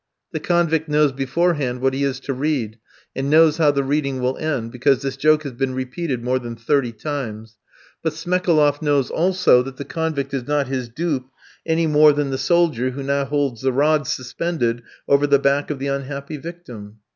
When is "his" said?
10.67-10.89